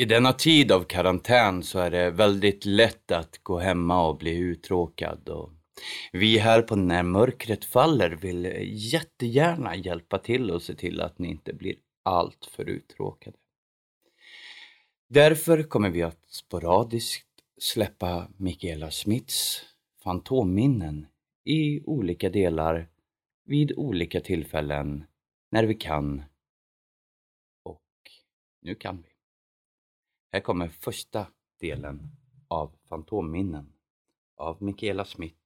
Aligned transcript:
I 0.00 0.04
denna 0.04 0.32
tid 0.32 0.72
av 0.72 0.84
karantän 0.84 1.62
så 1.62 1.78
är 1.78 1.90
det 1.90 2.10
väldigt 2.10 2.64
lätt 2.64 3.10
att 3.10 3.38
gå 3.42 3.58
hemma 3.58 4.08
och 4.08 4.16
bli 4.16 4.38
uttråkad. 4.38 5.28
Och 5.28 5.50
vi 6.12 6.38
här 6.38 6.62
på 6.62 6.76
När 6.76 7.02
mörkret 7.02 7.64
faller 7.64 8.10
vill 8.10 8.44
jättegärna 8.92 9.76
hjälpa 9.76 10.18
till 10.18 10.50
och 10.50 10.62
se 10.62 10.74
till 10.74 11.00
att 11.00 11.18
ni 11.18 11.28
inte 11.28 11.52
blir 11.52 11.74
alltför 12.02 12.68
uttråkade. 12.68 13.36
Därför 15.08 15.62
kommer 15.62 15.90
vi 15.90 16.02
att 16.02 16.24
sporadiskt 16.28 17.28
släppa 17.58 18.28
Mikaela 18.36 18.90
Smiths 18.90 19.64
fantomminnen 20.04 21.06
i 21.44 21.82
olika 21.84 22.30
delar 22.30 22.88
vid 23.44 23.72
olika 23.76 24.20
tillfällen 24.20 25.04
när 25.50 25.64
vi 25.64 25.74
kan. 25.74 26.22
Och 27.64 27.82
nu 28.62 28.74
kan 28.74 29.02
vi. 29.02 29.09
Här 30.32 30.40
kommer 30.40 30.68
första 30.68 31.26
delen 31.60 32.10
av 32.48 32.72
Fantomminnen 32.88 33.72
av 34.36 34.62
Michaela 34.62 35.04
Smith. 35.04 35.36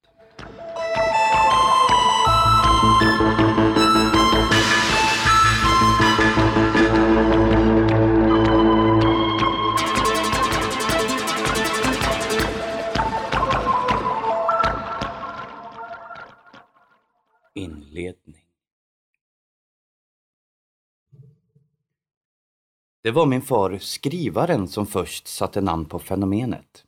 Det 23.05 23.11
var 23.11 23.27
min 23.27 23.43
far, 23.43 23.79
skrivaren, 23.79 24.69
som 24.69 24.87
först 24.87 25.27
satte 25.27 25.61
namn 25.61 25.85
på 25.85 25.99
fenomenet. 25.99 26.85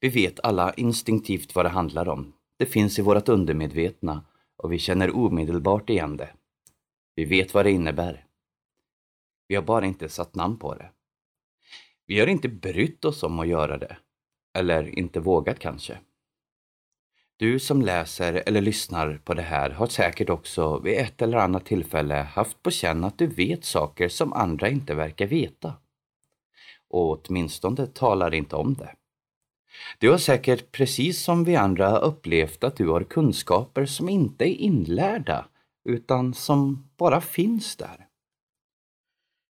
Vi 0.00 0.08
vet 0.08 0.40
alla 0.40 0.74
instinktivt 0.74 1.54
vad 1.54 1.64
det 1.64 1.68
handlar 1.68 2.08
om. 2.08 2.32
Det 2.56 2.66
finns 2.66 2.98
i 2.98 3.02
vårt 3.02 3.28
undermedvetna 3.28 4.24
och 4.56 4.72
vi 4.72 4.78
känner 4.78 5.16
omedelbart 5.16 5.90
igen 5.90 6.16
det. 6.16 6.30
Vi 7.14 7.24
vet 7.24 7.54
vad 7.54 7.66
det 7.66 7.70
innebär. 7.70 8.24
Vi 9.48 9.54
har 9.54 9.62
bara 9.62 9.86
inte 9.86 10.08
satt 10.08 10.34
namn 10.34 10.58
på 10.58 10.74
det. 10.74 10.90
Vi 12.06 12.20
har 12.20 12.26
inte 12.26 12.48
brytt 12.48 13.04
oss 13.04 13.22
om 13.22 13.38
att 13.38 13.48
göra 13.48 13.78
det. 13.78 13.96
Eller 14.54 14.98
inte 14.98 15.20
vågat 15.20 15.58
kanske. 15.58 15.98
Du 17.38 17.58
som 17.58 17.82
läser 17.82 18.42
eller 18.46 18.60
lyssnar 18.60 19.20
på 19.24 19.34
det 19.34 19.42
här 19.42 19.70
har 19.70 19.86
säkert 19.86 20.30
också 20.30 20.78
vid 20.78 20.98
ett 20.98 21.22
eller 21.22 21.38
annat 21.38 21.66
tillfälle 21.66 22.14
haft 22.14 22.62
på 22.62 22.70
känn 22.70 23.04
att 23.04 23.18
du 23.18 23.26
vet 23.26 23.64
saker 23.64 24.08
som 24.08 24.32
andra 24.32 24.68
inte 24.68 24.94
verkar 24.94 25.26
veta. 25.26 25.74
Och 26.88 27.28
åtminstone 27.28 27.86
talar 27.86 28.34
inte 28.34 28.56
om 28.56 28.74
det. 28.74 28.94
Du 29.98 30.10
har 30.10 30.18
säkert 30.18 30.72
precis 30.72 31.22
som 31.22 31.44
vi 31.44 31.56
andra 31.56 31.98
upplevt 31.98 32.64
att 32.64 32.76
du 32.76 32.88
har 32.88 33.04
kunskaper 33.04 33.86
som 33.86 34.08
inte 34.08 34.44
är 34.44 34.54
inlärda 34.54 35.48
utan 35.84 36.34
som 36.34 36.90
bara 36.96 37.20
finns 37.20 37.76
där. 37.76 38.06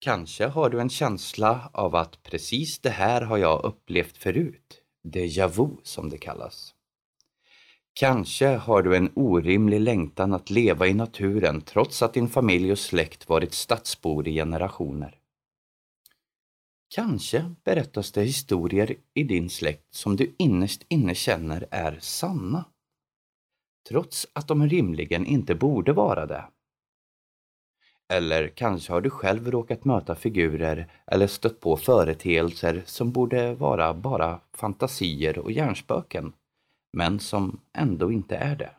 Kanske 0.01 0.47
har 0.47 0.71
du 0.71 0.81
en 0.81 0.91
känsla 0.91 1.71
av 1.73 1.97
att 1.97 2.23
precis 2.23 2.79
det 2.79 2.91
här 2.91 3.23
har 3.23 3.39
jag 3.39 3.65
upplevt 3.65 4.17
förut. 4.17 4.83
Déjà 5.05 5.49
vu 5.49 5.77
som 5.83 6.11
det 6.11 6.19
kallas. 6.19 6.75
Kanske 7.95 8.47
har 8.47 8.83
du 8.83 8.97
en 8.97 9.13
orimlig 9.15 9.81
längtan 9.81 10.33
att 10.33 10.51
leva 10.51 10.87
i 10.87 10.95
naturen 10.95 11.61
trots 11.61 12.03
att 12.03 12.15
din 12.15 12.29
familj 12.29 12.73
och 12.73 12.79
släkt 12.79 13.29
varit 13.29 13.55
stadsbor 13.55 14.29
i 14.29 14.35
generationer. 14.35 15.21
Kanske 16.95 17.55
berättas 17.65 18.13
det 18.13 18.23
historier 18.23 18.97
i 19.15 19.23
din 19.23 19.51
släkt 19.51 19.95
som 19.95 20.17
du 20.17 20.35
innerst 20.39 20.83
inne 20.89 21.15
känner 21.15 21.67
är 21.71 21.99
sanna. 22.01 22.65
Trots 23.89 24.27
att 24.33 24.49
de 24.49 24.69
rimligen 24.69 25.27
inte 25.27 25.55
borde 25.55 25.93
vara 25.93 26.27
det. 26.27 26.45
Eller 28.13 28.49
kanske 28.49 28.93
har 28.93 29.01
du 29.01 29.11
själv 29.11 29.51
råkat 29.51 29.85
möta 29.85 30.15
figurer 30.15 30.93
eller 31.07 31.27
stött 31.27 31.61
på 31.61 31.77
företeelser 31.77 32.83
som 32.87 33.13
borde 33.13 33.55
vara 33.55 33.95
bara 33.95 34.41
fantasier 34.53 35.39
och 35.39 35.53
hjärnspöken 35.53 36.33
men 36.93 37.21
som 37.21 37.61
ändå 37.73 38.13
inte 38.13 38.37
är 38.37 38.57
det. 38.57 38.77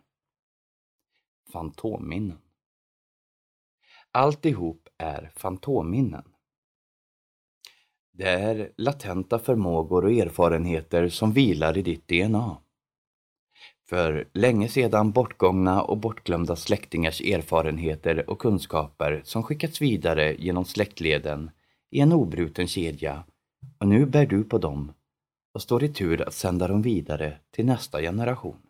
Fantomminnen. 1.51 2.37
Alltihop 4.11 4.89
är 4.97 5.31
fantomminnen. 5.35 6.23
Det 8.13 8.29
är 8.29 8.71
latenta 8.77 9.39
förmågor 9.39 10.05
och 10.05 10.11
erfarenheter 10.11 11.09
som 11.09 11.33
vilar 11.33 11.77
i 11.77 11.81
ditt 11.81 12.07
DNA. 12.07 12.57
För 13.89 14.29
länge 14.33 14.67
sedan 14.67 15.11
bortgångna 15.11 15.81
och 15.81 15.97
bortglömda 15.97 16.55
släktingars 16.55 17.21
erfarenheter 17.21 18.29
och 18.29 18.39
kunskaper 18.39 19.21
som 19.23 19.43
skickats 19.43 19.81
vidare 19.81 20.35
genom 20.39 20.65
släktleden 20.65 21.51
i 21.89 21.99
en 21.99 22.13
obruten 22.13 22.67
kedja 22.67 23.23
och 23.77 23.87
nu 23.87 24.05
bär 24.05 24.25
du 24.25 24.43
på 24.43 24.57
dem 24.57 24.93
och 25.53 25.61
står 25.61 25.83
i 25.83 25.89
tur 25.89 26.21
att 26.21 26.33
sända 26.33 26.67
dem 26.67 26.81
vidare 26.81 27.39
till 27.51 27.65
nästa 27.65 28.01
generation. 28.01 28.61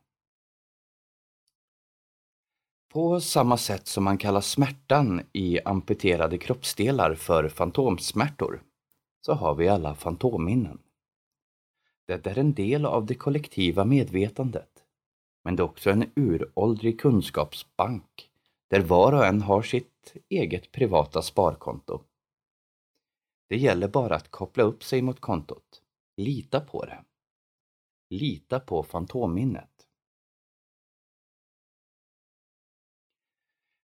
På 2.94 3.22
samma 3.22 3.58
sätt 3.58 3.88
som 3.88 4.04
man 4.04 4.18
kallar 4.18 4.42
smärtan 4.42 5.22
i 5.34 5.60
amputerade 5.62 6.38
kroppsdelar 6.38 7.16
för 7.16 7.50
fantomsmärtor, 7.50 8.64
så 9.26 9.34
har 9.34 9.56
vi 9.56 9.68
alla 9.68 9.96
fantomminnen. 9.96 10.80
Det 12.08 12.28
är 12.28 12.40
en 12.40 12.54
del 12.54 12.86
av 12.86 13.06
det 13.06 13.16
kollektiva 13.16 13.86
medvetandet, 13.86 14.84
men 15.44 15.56
det 15.56 15.62
är 15.62 15.66
också 15.66 15.90
en 15.90 16.12
uråldrig 16.16 17.00
kunskapsbank 17.00 18.30
där 18.70 18.82
var 18.82 19.14
och 19.14 19.26
en 19.26 19.42
har 19.42 19.62
sitt 19.62 20.14
eget 20.30 20.72
privata 20.72 21.22
sparkonto. 21.22 22.02
Det 23.50 23.58
gäller 23.58 23.88
bara 23.88 24.16
att 24.16 24.32
koppla 24.32 24.64
upp 24.64 24.84
sig 24.84 25.02
mot 25.02 25.20
kontot. 25.20 25.81
Lita 26.18 26.60
på 26.60 26.86
det. 26.86 27.04
Lita 28.10 28.60
på 28.60 28.84
fantomminnet. 28.84 29.88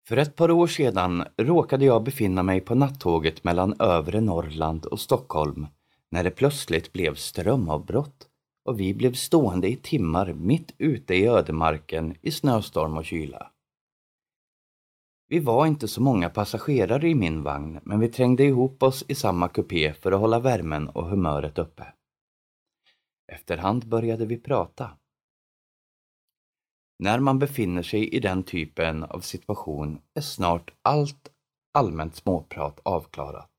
För 0.07 0.17
ett 0.17 0.35
par 0.35 0.51
år 0.51 0.67
sedan 0.67 1.23
råkade 1.37 1.85
jag 1.85 2.03
befinna 2.03 2.43
mig 2.43 2.61
på 2.61 2.75
nattåget 2.75 3.43
mellan 3.43 3.81
övre 3.81 4.21
Norrland 4.21 4.85
och 4.85 4.99
Stockholm 4.99 5.67
när 6.11 6.23
det 6.23 6.31
plötsligt 6.31 6.93
blev 6.93 7.15
strömavbrott 7.15 8.29
och 8.65 8.79
vi 8.79 8.93
blev 8.93 9.13
stående 9.13 9.67
i 9.67 9.75
timmar 9.75 10.33
mitt 10.33 10.75
ute 10.77 11.13
i 11.15 11.27
ödemarken 11.27 12.15
i 12.21 12.31
snöstorm 12.31 12.97
och 12.97 13.05
kyla. 13.05 13.51
Vi 15.27 15.39
var 15.39 15.65
inte 15.65 15.87
så 15.87 16.01
många 16.01 16.29
passagerare 16.29 17.09
i 17.09 17.15
min 17.15 17.43
vagn 17.43 17.79
men 17.83 17.99
vi 17.99 18.09
trängde 18.09 18.43
ihop 18.43 18.83
oss 18.83 19.05
i 19.07 19.15
samma 19.15 19.47
kupé 19.47 19.93
för 19.93 20.11
att 20.11 20.19
hålla 20.19 20.39
värmen 20.39 20.89
och 20.89 21.09
humöret 21.09 21.59
uppe. 21.59 21.93
Efterhand 23.27 23.87
började 23.87 24.25
vi 24.25 24.37
prata. 24.37 24.97
När 26.99 27.19
man 27.19 27.39
befinner 27.39 27.83
sig 27.83 28.09
i 28.09 28.19
den 28.19 28.43
typen 28.43 29.03
av 29.03 29.19
situation 29.19 30.01
är 30.13 30.21
snart 30.21 30.73
allt 30.81 31.31
allmänt 31.73 32.15
småprat 32.15 32.79
avklarat. 32.83 33.51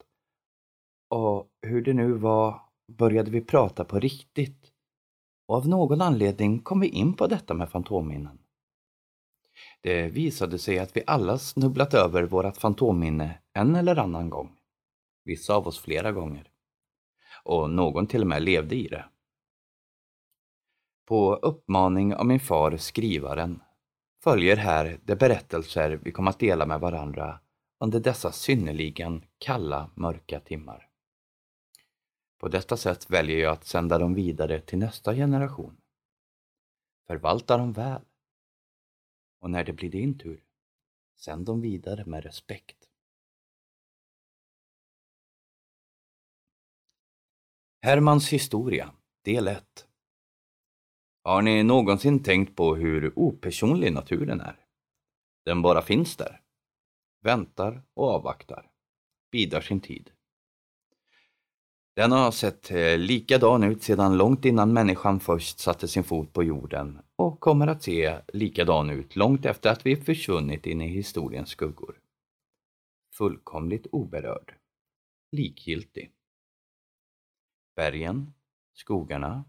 Och 1.10 1.49
hur 1.62 1.82
det 1.82 1.94
nu 1.94 2.12
var 2.12 2.60
började 2.93 3.31
vi 3.31 3.41
prata 3.41 3.84
på 3.84 4.00
riktigt. 4.00 4.72
Och 5.49 5.56
av 5.56 5.69
någon 5.69 6.00
anledning 6.00 6.59
kom 6.59 6.81
vi 6.81 6.88
in 6.88 7.15
på 7.15 7.26
detta 7.26 7.55
med 7.55 7.71
fantomminnen. 7.71 8.38
Det 9.81 10.09
visade 10.09 10.59
sig 10.59 10.78
att 10.78 10.97
vi 10.97 11.03
alla 11.06 11.38
snubblat 11.38 11.94
över 11.94 12.22
vårat 12.22 12.59
fantomminne 12.59 13.38
en 13.53 13.76
eller 13.76 13.97
annan 13.97 14.31
gång. 14.31 14.56
Vissa 15.25 15.55
av 15.55 15.66
oss 15.66 15.78
flera 15.78 16.12
gånger. 16.12 16.50
Och 17.44 17.71
någon 17.71 18.06
till 18.06 18.20
och 18.20 18.26
med 18.26 18.43
levde 18.43 18.76
i 18.76 18.88
det. 18.88 19.05
På 21.06 21.35
uppmaning 21.35 22.14
av 22.14 22.26
min 22.26 22.41
far, 22.41 22.76
skrivaren, 22.76 23.62
följer 24.23 24.56
här 24.56 25.00
de 25.05 25.17
berättelser 25.17 25.91
vi 25.91 26.12
kommer 26.12 26.31
att 26.31 26.38
dela 26.38 26.67
med 26.67 26.81
varandra 26.81 27.41
under 27.81 28.00
dessa 28.00 28.32
synnerligen 28.32 29.25
kalla, 29.38 29.91
mörka 29.94 30.41
timmar. 30.41 30.88
På 32.38 32.49
detta 32.49 32.76
sätt 32.76 33.11
väljer 33.11 33.38
jag 33.38 33.53
att 33.53 33.64
sända 33.64 33.99
dem 33.99 34.14
vidare 34.14 34.61
till 34.61 34.79
nästa 34.79 35.14
generation. 35.14 35.76
Förvalta 37.06 37.56
dem 37.56 37.73
väl. 37.73 38.03
Och 39.41 39.50
när 39.50 39.64
det 39.64 39.73
blir 39.73 39.91
din 39.91 40.19
tur, 40.19 40.44
sänd 41.17 41.47
dem 41.47 41.61
vidare 41.61 42.05
med 42.05 42.25
respekt. 42.25 42.91
Hermans 47.82 48.29
historia, 48.29 48.94
del 49.23 49.49
1 49.49 49.86
har 51.26 51.43
ni 51.43 51.62
någonsin 51.62 52.23
tänkt 52.23 52.56
på 52.56 52.76
hur 52.76 53.19
opersonlig 53.19 53.93
naturen 53.93 54.40
är? 54.40 54.56
Den 55.44 55.62
bara 55.62 55.82
finns 55.82 56.17
där. 56.17 56.40
Väntar 57.23 57.82
och 57.94 58.08
avvaktar. 58.08 58.70
Bidar 59.32 59.61
sin 59.61 59.81
tid. 59.81 60.11
Den 61.96 62.12
har 62.12 62.31
sett 62.31 62.70
eh, 62.70 62.99
likadan 62.99 63.62
ut 63.62 63.82
sedan 63.82 64.17
långt 64.17 64.44
innan 64.44 64.73
människan 64.73 65.20
först 65.20 65.58
satte 65.58 65.88
sin 65.88 66.05
fot 66.05 66.32
på 66.32 66.43
jorden 66.43 66.99
och 67.17 67.40
kommer 67.40 67.67
att 67.67 67.82
se 67.82 68.19
likadan 68.32 68.90
ut 68.90 69.17
långt 69.17 69.44
efter 69.44 69.70
att 69.70 69.87
vi 69.87 69.96
försvunnit 69.96 70.67
in 70.67 70.81
i 70.81 70.88
historiens 70.88 71.49
skuggor. 71.49 72.00
Fullkomligt 73.12 73.87
oberörd. 73.93 74.55
Likgiltig. 75.32 76.12
Bergen, 77.76 78.32
skogarna, 78.75 79.44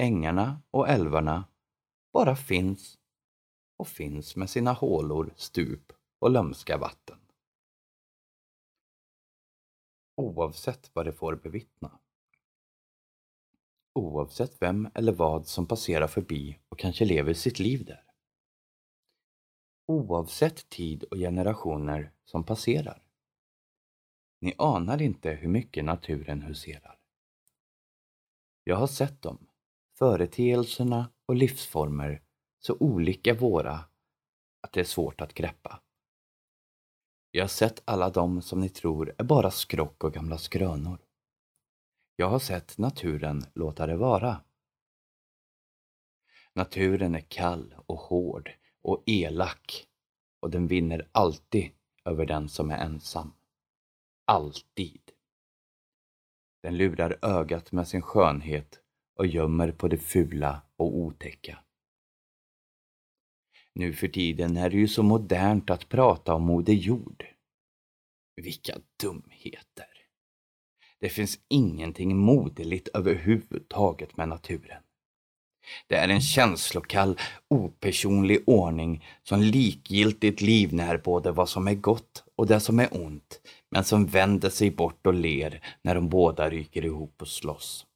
ängarna 0.00 0.62
och 0.70 0.88
älvarna 0.88 1.44
bara 2.12 2.36
finns 2.36 2.98
och 3.76 3.88
finns 3.88 4.36
med 4.36 4.50
sina 4.50 4.72
hålor, 4.72 5.34
stup 5.36 5.92
och 6.18 6.30
lömska 6.30 6.78
vatten. 6.78 7.18
Oavsett 10.16 10.90
vad 10.94 11.06
det 11.06 11.12
får 11.12 11.36
bevittna. 11.36 11.98
Oavsett 13.92 14.62
vem 14.62 14.90
eller 14.94 15.12
vad 15.12 15.46
som 15.46 15.66
passerar 15.66 16.06
förbi 16.06 16.58
och 16.68 16.78
kanske 16.78 17.04
lever 17.04 17.34
sitt 17.34 17.58
liv 17.58 17.84
där. 17.84 18.04
Oavsett 19.86 20.68
tid 20.68 21.04
och 21.04 21.16
generationer 21.16 22.12
som 22.24 22.44
passerar. 22.44 23.02
Ni 24.40 24.54
anar 24.58 25.02
inte 25.02 25.30
hur 25.30 25.48
mycket 25.48 25.84
naturen 25.84 26.42
huserar. 26.42 26.98
Jag 28.64 28.76
har 28.76 28.86
sett 28.86 29.22
dem, 29.22 29.49
företeelserna 30.00 31.12
och 31.26 31.34
livsformer 31.34 32.22
så 32.58 32.76
olika 32.80 33.34
våra 33.34 33.84
att 34.60 34.72
det 34.72 34.80
är 34.80 34.84
svårt 34.84 35.20
att 35.20 35.34
greppa. 35.34 35.82
Jag 37.30 37.42
har 37.42 37.48
sett 37.48 37.82
alla 37.84 38.10
dem 38.10 38.42
som 38.42 38.60
ni 38.60 38.68
tror 38.68 39.14
är 39.18 39.24
bara 39.24 39.50
skrock 39.50 40.04
och 40.04 40.12
gamla 40.12 40.38
skrönor. 40.38 40.98
Jag 42.16 42.28
har 42.28 42.38
sett 42.38 42.78
naturen 42.78 43.44
låta 43.54 43.86
det 43.86 43.96
vara. 43.96 44.40
Naturen 46.52 47.14
är 47.14 47.24
kall 47.28 47.74
och 47.86 47.98
hård 47.98 48.50
och 48.82 49.02
elak 49.06 49.86
och 50.40 50.50
den 50.50 50.66
vinner 50.66 51.08
alltid 51.12 51.70
över 52.04 52.26
den 52.26 52.48
som 52.48 52.70
är 52.70 52.78
ensam. 52.78 53.32
Alltid. 54.24 55.10
Den 56.62 56.76
lurar 56.76 57.18
ögat 57.22 57.72
med 57.72 57.88
sin 57.88 58.02
skönhet 58.02 58.80
och 59.20 59.26
gömmer 59.26 59.72
på 59.72 59.88
det 59.88 59.98
fula 59.98 60.62
och 60.76 60.96
otäcka. 60.96 61.58
Nu 63.74 63.92
för 63.92 64.08
tiden 64.08 64.56
är 64.56 64.70
det 64.70 64.76
ju 64.76 64.88
så 64.88 65.02
modernt 65.02 65.70
att 65.70 65.88
prata 65.88 66.34
om 66.34 66.42
Moder 66.42 66.72
Jord. 66.72 67.24
Vilka 68.36 68.74
dumheter! 69.00 69.86
Det 71.00 71.08
finns 71.08 71.38
ingenting 71.48 72.16
moderligt 72.16 72.88
överhuvudtaget 72.88 74.16
med 74.16 74.28
naturen. 74.28 74.82
Det 75.86 75.96
är 75.96 76.08
en 76.08 76.20
känslokall, 76.20 77.18
opersonlig 77.48 78.42
ordning 78.46 79.04
som 79.22 79.40
likgiltigt 79.40 80.40
livnär 80.40 80.98
både 80.98 81.32
vad 81.32 81.48
som 81.48 81.68
är 81.68 81.74
gott 81.74 82.24
och 82.34 82.46
det 82.46 82.60
som 82.60 82.78
är 82.78 82.88
ont, 83.04 83.40
men 83.70 83.84
som 83.84 84.06
vänder 84.06 84.50
sig 84.50 84.70
bort 84.70 85.06
och 85.06 85.14
ler 85.14 85.64
när 85.82 85.94
de 85.94 86.08
båda 86.08 86.50
ryker 86.50 86.84
ihop 86.84 87.22
och 87.22 87.28
slåss. 87.28 87.86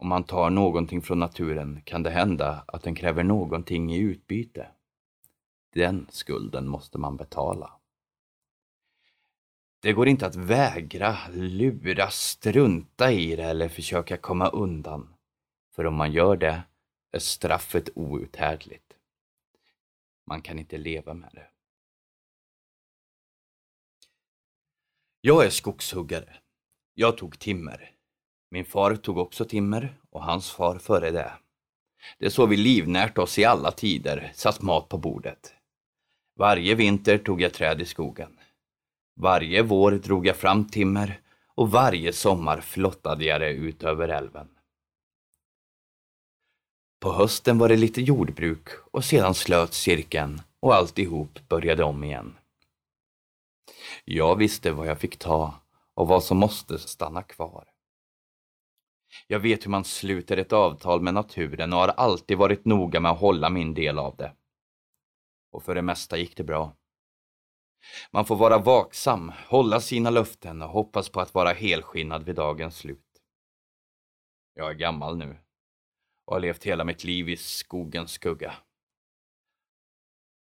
Om 0.00 0.08
man 0.08 0.24
tar 0.24 0.50
någonting 0.50 1.02
från 1.02 1.18
naturen 1.18 1.82
kan 1.84 2.02
det 2.02 2.10
hända 2.10 2.64
att 2.66 2.82
den 2.82 2.94
kräver 2.94 3.24
någonting 3.24 3.94
i 3.94 3.98
utbyte. 3.98 4.70
Den 5.72 6.06
skulden 6.10 6.68
måste 6.68 6.98
man 6.98 7.16
betala. 7.16 7.72
Det 9.82 9.92
går 9.92 10.08
inte 10.08 10.26
att 10.26 10.36
vägra, 10.36 11.16
lura, 11.32 12.10
strunta 12.10 13.12
i 13.12 13.36
det 13.36 13.44
eller 13.44 13.68
försöka 13.68 14.16
komma 14.16 14.48
undan. 14.48 15.14
För 15.74 15.86
om 15.86 15.94
man 15.94 16.12
gör 16.12 16.36
det 16.36 16.62
är 17.12 17.18
straffet 17.18 17.88
outhärdligt. 17.94 18.92
Man 20.26 20.42
kan 20.42 20.58
inte 20.58 20.78
leva 20.78 21.14
med 21.14 21.30
det. 21.32 21.50
Jag 25.20 25.46
är 25.46 25.50
skogshuggare. 25.50 26.36
Jag 26.94 27.18
tog 27.18 27.38
timmer. 27.38 27.97
Min 28.50 28.64
far 28.64 28.96
tog 28.96 29.18
också 29.18 29.44
timmer 29.44 29.98
och 30.10 30.24
hans 30.24 30.50
far 30.50 30.78
före 30.78 31.10
det. 31.10 31.32
Det 32.18 32.26
är 32.26 32.30
så 32.30 32.46
vi 32.46 32.56
livnärt 32.56 33.18
oss 33.18 33.38
i 33.38 33.44
alla 33.44 33.70
tider, 33.70 34.32
satt 34.34 34.62
mat 34.62 34.88
på 34.88 34.98
bordet. 34.98 35.54
Varje 36.36 36.74
vinter 36.74 37.18
tog 37.18 37.40
jag 37.40 37.52
träd 37.52 37.80
i 37.80 37.84
skogen. 37.84 38.38
Varje 39.16 39.62
vår 39.62 39.92
drog 39.92 40.26
jag 40.26 40.36
fram 40.36 40.68
timmer 40.68 41.20
och 41.54 41.70
varje 41.70 42.12
sommar 42.12 42.60
flottade 42.60 43.24
jag 43.24 43.40
det 43.40 43.50
ut 43.50 43.82
över 43.82 44.08
älven. 44.08 44.48
På 47.00 47.12
hösten 47.12 47.58
var 47.58 47.68
det 47.68 47.76
lite 47.76 48.00
jordbruk 48.00 48.68
och 48.90 49.04
sedan 49.04 49.34
slöt 49.34 49.74
cirkeln 49.74 50.40
och 50.60 50.74
alltihop 50.74 51.48
började 51.48 51.84
om 51.84 52.04
igen. 52.04 52.36
Jag 54.04 54.36
visste 54.36 54.72
vad 54.72 54.86
jag 54.86 54.98
fick 54.98 55.18
ta 55.18 55.54
och 55.94 56.08
vad 56.08 56.24
som 56.24 56.38
måste 56.38 56.78
stanna 56.78 57.22
kvar. 57.22 57.64
Jag 59.26 59.40
vet 59.40 59.64
hur 59.64 59.70
man 59.70 59.84
sluter 59.84 60.36
ett 60.36 60.52
avtal 60.52 61.00
med 61.00 61.14
naturen 61.14 61.72
och 61.72 61.78
har 61.78 61.88
alltid 61.88 62.38
varit 62.38 62.64
noga 62.64 63.00
med 63.00 63.12
att 63.12 63.20
hålla 63.20 63.50
min 63.50 63.74
del 63.74 63.98
av 63.98 64.16
det. 64.16 64.32
Och 65.52 65.62
för 65.62 65.74
det 65.74 65.82
mesta 65.82 66.16
gick 66.16 66.36
det 66.36 66.44
bra. 66.44 66.76
Man 68.10 68.24
får 68.24 68.36
vara 68.36 68.58
vaksam, 68.58 69.32
hålla 69.48 69.80
sina 69.80 70.10
löften 70.10 70.62
och 70.62 70.68
hoppas 70.68 71.08
på 71.08 71.20
att 71.20 71.34
vara 71.34 71.52
helskinnad 71.52 72.24
vid 72.24 72.36
dagens 72.36 72.76
slut. 72.76 73.04
Jag 74.54 74.70
är 74.70 74.74
gammal 74.74 75.16
nu 75.16 75.38
och 76.24 76.32
har 76.32 76.40
levt 76.40 76.64
hela 76.64 76.84
mitt 76.84 77.04
liv 77.04 77.28
i 77.28 77.36
skogens 77.36 78.10
skugga. 78.10 78.54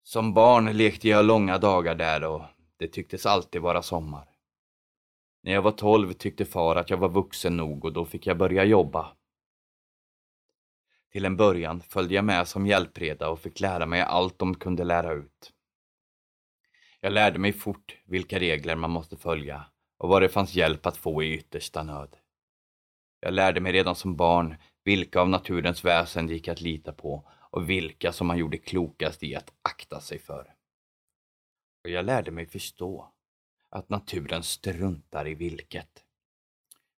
Som 0.02 0.34
barn 0.34 0.76
lekte 0.76 1.08
jag 1.08 1.24
långa 1.24 1.58
dagar 1.58 1.94
där 1.94 2.24
och 2.24 2.42
det 2.76 2.88
tycktes 2.88 3.26
alltid 3.26 3.62
vara 3.62 3.82
sommar. 3.82 4.38
När 5.43 5.52
jag 5.52 5.62
var 5.62 5.73
tolv 5.73 6.12
tyckte 6.12 6.44
far 6.44 6.76
att 6.76 6.90
jag 6.90 6.96
var 6.96 7.08
vuxen 7.08 7.56
nog 7.56 7.85
och 7.85 7.93
då 7.93 8.05
fick 8.05 8.26
jag 8.26 8.38
börja 8.38 8.64
jobba. 8.64 9.17
Till 11.12 11.25
en 11.25 11.37
början 11.37 11.81
följde 11.81 12.14
jag 12.14 12.25
med 12.25 12.49
som 12.49 12.67
hjälpreda 12.67 13.29
och 13.29 13.40
fick 13.40 13.61
lära 13.61 13.87
mig 13.87 14.00
allt 14.00 14.38
de 14.38 14.55
kunde 14.55 14.85
lära 14.85 15.12
ut. 15.12 15.52
Jag 17.00 17.12
lärde 17.12 17.38
mig 17.38 17.52
fort 17.52 17.99
vilka 18.05 18.38
regler 18.38 18.76
man 18.76 18.90
måste 18.90 19.17
följa 19.17 19.64
och 19.99 20.08
var 20.08 20.20
det 20.20 20.29
fanns 20.29 20.55
hjälp 20.55 20.87
att 20.87 20.96
få 20.96 21.23
i 21.23 21.35
yttersta 21.35 21.82
nöd. 21.82 22.17
Jag 23.20 23.35
lärde 23.35 23.61
mig 23.61 23.73
redan 23.73 23.95
som 23.95 24.16
barn 24.16 24.57
vilka 24.85 25.21
av 25.21 25.28
naturens 25.28 25.85
väsen 25.85 26.26
det 26.26 26.33
gick 26.33 26.49
att 26.49 26.61
lita 26.61 26.92
på 26.92 27.30
och 27.50 27.71
vilka 27.71 28.12
som 28.12 28.26
man 28.26 28.38
gjorde 28.38 28.59
klokast 28.59 29.23
i 29.23 29.35
att 29.35 29.52
akta 29.62 30.00
sig 30.00 30.18
för. 30.18 30.54
Och 31.85 31.90
jag 31.90 32.04
lärde 32.04 32.30
mig 32.30 32.47
förstå 32.47 33.12
att 33.70 33.88
naturen 33.88 34.42
struntar 34.42 35.28
i 35.28 35.34
vilket. 35.34 36.04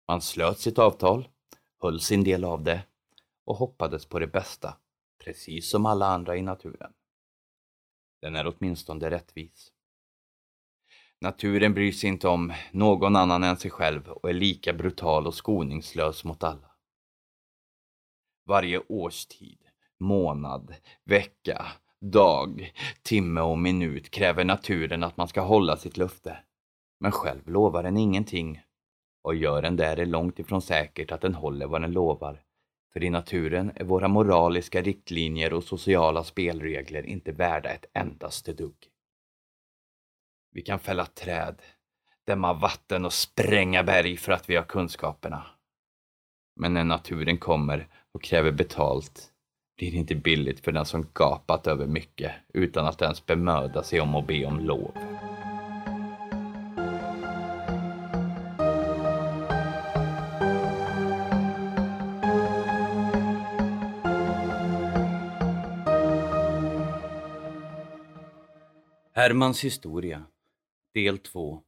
Man 0.08 0.20
slöt 0.20 0.58
sitt 0.58 0.78
avtal, 0.78 1.28
höll 1.82 2.00
sin 2.00 2.24
del 2.24 2.44
av 2.44 2.62
det 2.62 2.82
och 3.44 3.56
hoppades 3.56 4.06
på 4.06 4.18
det 4.18 4.26
bästa, 4.26 4.76
precis 5.24 5.70
som 5.70 5.86
alla 5.86 6.06
andra 6.06 6.36
i 6.36 6.42
naturen. 6.42 6.92
Den 8.22 8.36
är 8.36 8.46
åtminstone 8.46 9.10
rättvis. 9.10 9.72
Naturen 11.20 11.74
bryr 11.74 11.92
sig 11.92 12.08
inte 12.10 12.28
om 12.28 12.52
någon 12.72 13.16
annan 13.16 13.44
än 13.44 13.56
sig 13.56 13.70
själv 13.70 14.08
och 14.08 14.30
är 14.30 14.34
lika 14.34 14.72
brutal 14.72 15.26
och 15.26 15.34
skoningslös 15.34 16.24
mot 16.24 16.42
alla. 16.42 16.70
Varje 18.46 18.78
årstid, 18.88 19.58
månad, 19.98 20.74
vecka, 21.04 21.66
dag, 22.00 22.72
timme 23.02 23.40
och 23.40 23.58
minut 23.58 24.10
kräver 24.10 24.44
naturen 24.44 25.04
att 25.04 25.16
man 25.16 25.28
ska 25.28 25.40
hålla 25.40 25.76
sitt 25.76 25.96
löfte. 25.96 26.38
Men 27.00 27.12
själv 27.12 27.48
lovar 27.48 27.82
den 27.82 27.96
ingenting. 27.96 28.62
Och 29.22 29.34
gör 29.34 29.62
den 29.62 29.76
det 29.76 29.86
är 29.86 29.96
det 29.96 30.04
långt 30.04 30.38
ifrån 30.38 30.62
säkert 30.62 31.12
att 31.12 31.20
den 31.20 31.34
håller 31.34 31.66
vad 31.66 31.80
den 31.80 31.92
lovar. 31.92 32.42
För 32.92 33.04
i 33.04 33.10
naturen 33.10 33.72
är 33.74 33.84
våra 33.84 34.08
moraliska 34.08 34.82
riktlinjer 34.82 35.52
och 35.52 35.64
sociala 35.64 36.24
spelregler 36.24 37.06
inte 37.06 37.32
värda 37.32 37.68
ett 37.70 37.84
endaste 37.92 38.52
dugg. 38.52 38.76
Vi 40.52 40.62
kan 40.62 40.78
fälla 40.78 41.06
träd, 41.06 41.62
dämma 42.26 42.52
vatten 42.52 43.04
och 43.04 43.12
spränga 43.12 43.82
berg 43.82 44.16
för 44.16 44.32
att 44.32 44.50
vi 44.50 44.56
har 44.56 44.64
kunskaperna. 44.64 45.46
Men 46.56 46.74
när 46.74 46.84
naturen 46.84 47.38
kommer 47.38 47.88
och 48.12 48.22
kräver 48.22 48.52
betalt 48.52 49.32
blir 49.76 49.90
det 49.90 49.96
inte 49.96 50.14
billigt 50.14 50.60
för 50.60 50.72
den 50.72 50.86
som 50.86 51.06
gapat 51.12 51.66
över 51.66 51.86
mycket 51.86 52.32
utan 52.54 52.86
att 52.86 53.02
ens 53.02 53.26
bemöda 53.26 53.82
sig 53.82 54.00
om 54.00 54.14
att 54.14 54.26
be 54.26 54.44
om 54.44 54.60
lov. 54.60 54.92
Hermans 69.20 69.64
historia 69.64 70.26
Del 70.94 71.18
2 71.18 71.62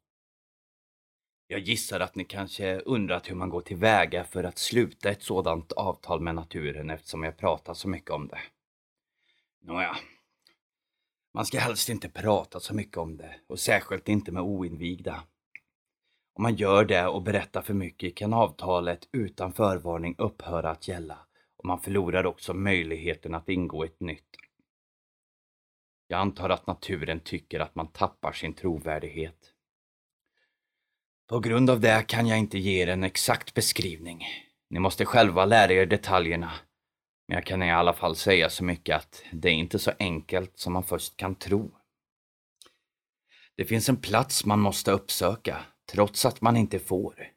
Jag 1.46 1.60
gissar 1.60 2.00
att 2.00 2.14
ni 2.14 2.24
kanske 2.24 2.78
undrat 2.80 3.30
hur 3.30 3.34
man 3.34 3.50
går 3.50 3.60
tillväga 3.60 4.24
för 4.24 4.44
att 4.44 4.58
sluta 4.58 5.10
ett 5.10 5.22
sådant 5.22 5.72
avtal 5.72 6.20
med 6.20 6.34
naturen 6.34 6.90
eftersom 6.90 7.22
jag 7.22 7.36
pratar 7.36 7.74
så 7.74 7.88
mycket 7.88 8.10
om 8.10 8.28
det. 8.28 8.38
Nåja, 9.60 9.96
man 11.34 11.46
ska 11.46 11.58
helst 11.58 11.88
inte 11.88 12.08
prata 12.08 12.60
så 12.60 12.74
mycket 12.74 12.96
om 12.96 13.16
det 13.16 13.34
och 13.46 13.60
särskilt 13.60 14.08
inte 14.08 14.32
med 14.32 14.42
oinvigda. 14.42 15.22
Om 16.34 16.42
man 16.42 16.56
gör 16.56 16.84
det 16.84 17.06
och 17.06 17.22
berättar 17.22 17.62
för 17.62 17.74
mycket 17.74 18.16
kan 18.16 18.32
avtalet 18.32 19.08
utan 19.12 19.52
förvarning 19.52 20.14
upphöra 20.18 20.70
att 20.70 20.88
gälla 20.88 21.18
och 21.56 21.64
man 21.64 21.80
förlorar 21.80 22.26
också 22.26 22.54
möjligheten 22.54 23.34
att 23.34 23.48
ingå 23.48 23.84
ett 23.84 24.00
nytt. 24.00 24.41
Jag 26.12 26.20
antar 26.20 26.50
att 26.50 26.66
naturen 26.66 27.20
tycker 27.20 27.60
att 27.60 27.74
man 27.74 27.86
tappar 27.86 28.32
sin 28.32 28.54
trovärdighet. 28.54 29.52
På 31.28 31.40
grund 31.40 31.70
av 31.70 31.80
det 31.80 32.04
kan 32.08 32.26
jag 32.26 32.38
inte 32.38 32.58
ge 32.58 32.82
er 32.82 32.86
en 32.86 33.04
exakt 33.04 33.54
beskrivning. 33.54 34.24
Ni 34.70 34.78
måste 34.78 35.04
själva 35.04 35.44
lära 35.44 35.72
er 35.72 35.86
detaljerna. 35.86 36.52
Men 37.28 37.34
jag 37.34 37.46
kan 37.46 37.62
i 37.62 37.72
alla 37.72 37.92
fall 37.92 38.16
säga 38.16 38.50
så 38.50 38.64
mycket 38.64 38.96
att 38.96 39.24
det 39.32 39.48
är 39.48 39.52
inte 39.52 39.78
så 39.78 39.92
enkelt 39.98 40.58
som 40.58 40.72
man 40.72 40.84
först 40.84 41.16
kan 41.16 41.34
tro. 41.34 41.70
Det 43.56 43.64
finns 43.64 43.88
en 43.88 43.96
plats 43.96 44.44
man 44.44 44.60
måste 44.60 44.92
uppsöka, 44.92 45.64
trots 45.92 46.26
att 46.26 46.40
man 46.40 46.56
inte 46.56 46.78
får. 46.78 47.28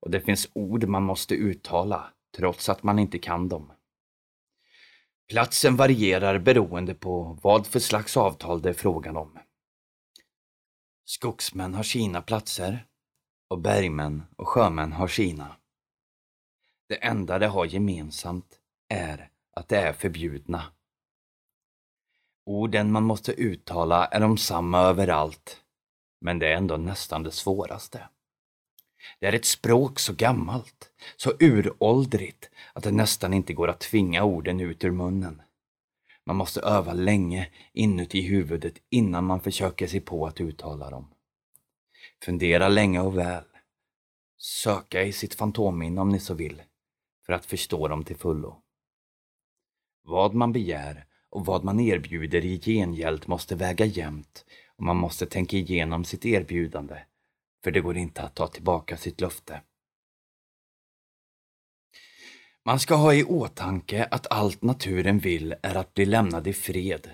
Och 0.00 0.10
det 0.10 0.20
finns 0.20 0.48
ord 0.52 0.84
man 0.84 1.02
måste 1.02 1.34
uttala, 1.34 2.12
trots 2.36 2.68
att 2.68 2.82
man 2.82 2.98
inte 2.98 3.18
kan 3.18 3.48
dem. 3.48 3.72
Platsen 5.28 5.76
varierar 5.76 6.38
beroende 6.38 6.94
på 6.94 7.38
vad 7.42 7.66
för 7.66 7.80
slags 7.80 8.16
avtal 8.16 8.62
det 8.62 8.68
är 8.68 8.74
frågan 8.74 9.16
om. 9.16 9.38
Skogsmän 11.04 11.74
har 11.74 11.82
sina 11.82 12.22
platser 12.22 12.86
och 13.48 13.58
bergmän 13.58 14.22
och 14.36 14.48
sjömän 14.48 14.92
har 14.92 15.08
sina. 15.08 15.56
Det 16.88 17.04
enda 17.04 17.38
de 17.38 17.46
har 17.46 17.66
gemensamt 17.66 18.60
är 18.88 19.30
att 19.52 19.68
de 19.68 19.76
är 19.76 19.92
förbjudna. 19.92 20.64
Orden 22.46 22.92
man 22.92 23.04
måste 23.04 23.32
uttala 23.32 24.06
är 24.06 24.20
de 24.20 24.38
samma 24.38 24.78
överallt, 24.78 25.62
men 26.20 26.38
det 26.38 26.52
är 26.52 26.56
ändå 26.56 26.76
nästan 26.76 27.22
det 27.22 27.30
svåraste. 27.30 28.08
Det 29.20 29.26
är 29.26 29.32
ett 29.32 29.44
språk 29.44 29.98
så 29.98 30.12
gammalt, 30.12 30.90
så 31.16 31.32
uråldrigt 31.40 32.50
att 32.72 32.82
det 32.82 32.92
nästan 32.92 33.34
inte 33.34 33.54
går 33.54 33.68
att 33.68 33.80
tvinga 33.80 34.24
orden 34.24 34.60
ut 34.60 34.84
ur 34.84 34.90
munnen. 34.90 35.42
Man 36.26 36.36
måste 36.36 36.60
öva 36.60 36.92
länge 36.92 37.48
inuti 37.72 38.20
huvudet 38.20 38.74
innan 38.90 39.24
man 39.24 39.40
försöker 39.40 39.86
sig 39.86 40.00
på 40.00 40.26
att 40.26 40.40
uttala 40.40 40.90
dem. 40.90 41.08
Fundera 42.24 42.68
länge 42.68 43.00
och 43.00 43.18
väl. 43.18 43.44
Söka 44.38 45.02
i 45.02 45.12
sitt 45.12 45.34
fantomminne 45.34 46.00
om 46.00 46.08
ni 46.08 46.20
så 46.20 46.34
vill, 46.34 46.62
för 47.26 47.32
att 47.32 47.46
förstå 47.46 47.88
dem 47.88 48.04
till 48.04 48.16
fullo. 48.16 48.62
Vad 50.04 50.34
man 50.34 50.52
begär 50.52 51.06
och 51.30 51.46
vad 51.46 51.64
man 51.64 51.80
erbjuder 51.80 52.44
i 52.44 52.60
gengäld 52.60 53.28
måste 53.28 53.56
väga 53.56 53.84
jämnt 53.84 54.44
och 54.76 54.84
man 54.84 54.96
måste 54.96 55.26
tänka 55.26 55.56
igenom 55.56 56.04
sitt 56.04 56.24
erbjudande, 56.24 56.98
för 57.64 57.70
det 57.70 57.80
går 57.80 57.96
inte 57.96 58.22
att 58.22 58.34
ta 58.34 58.46
tillbaka 58.46 58.96
sitt 58.96 59.20
löfte. 59.20 59.62
Man 62.64 62.80
ska 62.80 62.94
ha 62.94 63.14
i 63.14 63.24
åtanke 63.24 64.08
att 64.10 64.26
allt 64.32 64.62
naturen 64.62 65.18
vill 65.18 65.54
är 65.62 65.74
att 65.74 65.94
bli 65.94 66.04
lämnad 66.04 66.46
i 66.46 66.52
fred 66.52 67.10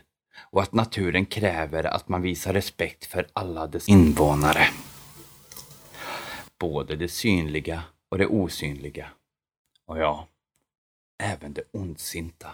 och 0.51 0.63
att 0.63 0.73
naturen 0.73 1.27
kräver 1.27 1.85
att 1.85 2.09
man 2.09 2.23
visar 2.23 2.53
respekt 2.53 3.05
för 3.05 3.29
alla 3.33 3.67
dess 3.67 3.89
invånare. 3.89 4.69
Både 6.59 6.97
det 6.97 7.09
synliga 7.09 7.83
och 8.09 8.19
det 8.19 8.27
osynliga. 8.27 9.11
Och 9.87 9.99
ja, 9.99 10.29
även 11.23 11.53
det 11.53 11.63
ondsinta. 11.73 12.51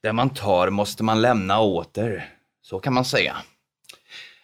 Det 0.00 0.12
man 0.12 0.30
tar 0.30 0.70
måste 0.70 1.04
man 1.04 1.22
lämna 1.22 1.60
åter, 1.60 2.38
så 2.60 2.80
kan 2.80 2.94
man 2.94 3.04
säga. 3.04 3.36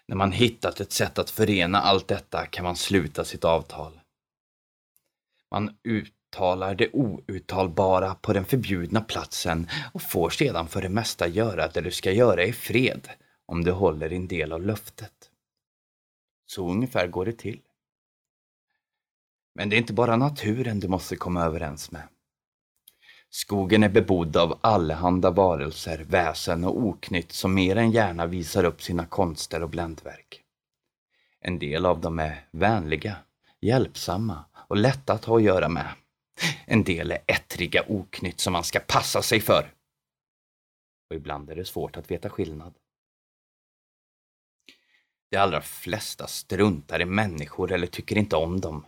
När 0.09 0.17
man 0.17 0.33
hittat 0.33 0.81
ett 0.81 0.93
sätt 0.93 1.19
att 1.19 1.31
förena 1.31 1.79
allt 1.81 2.09
detta 2.09 2.47
kan 2.47 2.65
man 2.65 2.77
sluta 2.77 3.25
sitt 3.25 3.45
avtal. 3.45 4.01
Man 5.51 5.77
uttalar 5.85 6.75
det 6.75 6.91
outtalbara 6.93 8.15
på 8.15 8.33
den 8.33 8.45
förbjudna 8.45 9.01
platsen 9.01 9.69
och 9.93 10.03
får 10.03 10.31
sedan 10.31 10.69
för 10.69 10.83
det 10.83 10.89
mesta 10.89 11.29
göra 11.29 11.69
det 11.69 11.81
du 11.81 11.91
ska 11.91 12.13
göra 12.13 12.45
i 12.45 12.53
fred, 12.53 13.09
om 13.47 13.65
du 13.65 13.71
håller 13.71 14.09
din 14.09 14.29
del 14.29 14.53
av 14.53 14.63
löftet. 14.63 15.31
Så 16.47 16.71
ungefär 16.71 17.07
går 17.07 17.27
det 17.27 17.39
till. 17.39 17.61
Men 19.55 19.69
det 19.69 19.77
är 19.77 19.79
inte 19.79 19.93
bara 19.93 20.17
naturen 20.17 20.81
du 20.81 20.89
måste 20.89 21.17
komma 21.17 21.45
överens 21.45 21.91
med. 21.91 22.09
Skogen 23.31 23.83
är 23.83 23.89
bebodd 23.89 24.37
av 24.37 24.59
allehanda 24.61 25.31
varelser, 25.31 25.99
väsen 25.99 26.65
och 26.65 26.79
oknytt 26.79 27.33
som 27.33 27.55
mer 27.55 27.77
än 27.77 27.91
gärna 27.91 28.27
visar 28.27 28.65
upp 28.65 28.83
sina 28.83 29.07
konster 29.07 29.63
och 29.63 29.71
bländverk. 29.71 30.43
En 31.41 31.59
del 31.59 31.87
av 31.87 32.01
dem 32.01 32.19
är 32.19 32.49
vänliga, 32.51 33.17
hjälpsamma 33.61 34.45
och 34.69 34.77
lätta 34.77 35.13
att 35.13 35.25
ha 35.25 35.37
att 35.37 35.43
göra 35.43 35.69
med. 35.69 35.93
En 36.67 36.85
del 36.85 37.11
är 37.11 37.19
ettriga 37.27 37.85
oknytt 37.89 38.41
som 38.41 38.53
man 38.53 38.65
ska 38.65 38.81
passa 38.81 39.23
sig 39.23 39.41
för. 39.41 39.73
Och 41.11 41.17
ibland 41.17 41.51
är 41.51 41.57
det 41.57 41.65
svårt 41.65 41.97
att 41.97 42.11
veta 42.11 42.31
skillnad. 42.31 42.75
De 45.31 45.37
allra 45.37 45.61
flesta 45.61 46.27
struntar 46.27 47.01
i 47.01 47.05
människor 47.05 47.73
eller 47.73 47.87
tycker 47.87 48.19
inte 48.19 48.37
om 48.37 48.61
dem. 48.61 48.87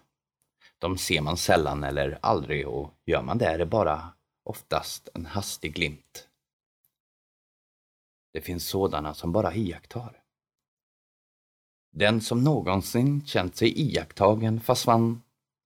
De 0.79 0.99
ser 0.99 1.21
man 1.21 1.37
sällan 1.37 1.85
eller 1.85 2.19
aldrig 2.23 2.69
och 2.69 2.95
gör 3.07 3.23
man 3.23 3.39
det 3.39 3.47
är 3.47 3.59
det 3.59 3.67
bara 3.67 4.13
oftast 4.43 5.09
en 5.15 5.27
hastig 5.27 5.75
glimt. 5.75 6.29
Det 8.33 8.41
finns 8.41 8.69
sådana 8.69 9.15
som 9.15 9.33
bara 9.33 9.55
iakttar. 9.55 10.23
Den 11.91 12.21
som 12.21 12.45
någonsin 12.45 13.27
känt 13.27 13.57
sig 13.57 13.81
iakttagen 13.81 14.61
fast 14.61 14.87
man 14.87 15.23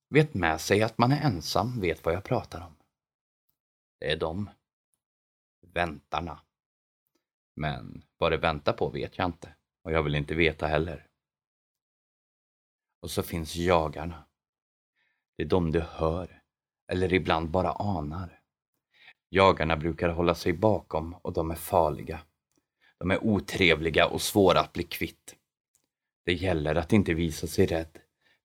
vet 0.09 0.35
med 0.35 0.61
sig 0.61 0.83
att 0.83 0.99
man 0.99 1.12
är 1.12 1.21
ensam 1.21 1.81
vet 1.81 2.04
vad 2.04 2.14
jag 2.14 2.25
pratar 2.25 2.61
om. 2.61 2.76
Det 3.99 4.12
är 4.12 4.16
de. 4.16 4.50
Väntarna. 5.61 6.40
Men 7.57 8.04
vad 8.19 8.33
det 8.33 8.37
väntar 8.37 8.73
på 8.73 8.88
vet 8.88 9.19
jag 9.19 9.25
inte 9.25 9.54
och 9.83 9.93
jag 9.93 10.02
vill 10.02 10.14
inte 10.14 10.35
veta 10.35 10.66
heller. 10.66 11.07
Och 13.00 13.11
så 13.11 13.23
finns 13.23 13.57
jagarna. 13.57 14.25
Det 15.37 15.43
är 15.43 15.49
de 15.49 15.73
du 15.73 15.81
hör 15.81 16.43
eller 16.87 17.12
ibland 17.12 17.50
bara 17.50 17.73
anar. 17.73 18.40
Jagarna 19.35 19.76
brukar 19.76 20.09
hålla 20.09 20.35
sig 20.35 20.53
bakom 20.53 21.14
och 21.14 21.33
de 21.33 21.50
är 21.50 21.55
farliga. 21.55 22.21
De 22.99 23.11
är 23.11 23.25
otrevliga 23.25 24.07
och 24.07 24.23
svåra 24.23 24.61
att 24.61 24.73
bli 24.73 24.83
kvitt. 24.83 25.35
Det 26.25 26.33
gäller 26.33 26.75
att 26.75 26.93
inte 26.93 27.14
visa 27.14 27.47
sig 27.47 27.67
rädd, 27.67 27.99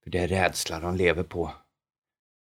för 0.04 0.10
det 0.10 0.20
är 0.20 0.28
rädsla 0.28 0.80
de 0.80 0.96
lever 0.96 1.24
på. 1.24 1.52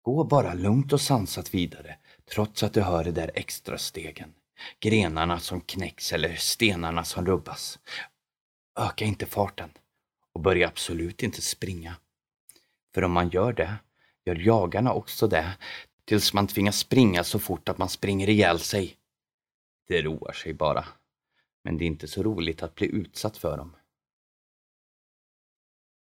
Gå 0.02 0.24
bara 0.24 0.54
lugnt 0.54 0.94
och 0.94 1.02
sansat 1.02 1.54
vidare, 1.54 1.98
trots 2.34 2.64
att 2.64 2.74
du 2.74 2.82
hör 2.82 3.04
de 3.04 3.12
där 3.12 3.32
extra 3.34 3.78
stegen. 3.78 4.34
Grenarna 4.80 5.40
som 5.40 5.62
knäcks 5.62 6.14
eller 6.14 6.36
stenarna 6.36 7.04
som 7.04 7.26
rubbas. 7.26 7.80
Öka 8.80 9.06
inte 9.06 9.26
farten 9.26 9.70
och 10.34 10.42
börja 10.42 10.68
absolut 10.68 11.24
inte 11.24 11.42
springa. 11.42 11.96
För 12.94 13.04
om 13.04 13.12
man 13.12 13.30
gör 13.30 13.54
det, 13.54 13.76
gör 14.26 14.36
jagarna 14.36 14.94
också 14.94 15.28
det, 15.28 15.58
tills 16.06 16.34
man 16.34 16.48
tvingas 16.48 16.78
springa 16.78 17.24
så 17.24 17.40
fort 17.40 17.70
att 17.70 17.78
man 17.78 17.90
springer 17.90 18.30
ihjäl 18.30 18.60
sig. 18.60 18.98
Det 19.88 20.02
roar 20.02 20.32
sig 20.32 20.54
bara. 20.54 20.86
Men 21.64 21.78
det 21.78 21.86
är 21.86 21.88
inte 21.88 22.08
så 22.08 22.24
roligt 22.24 22.64
att 22.64 22.76
bli 22.76 22.88
utsatt 22.88 23.38
för 23.38 23.58
dem. 23.58 23.76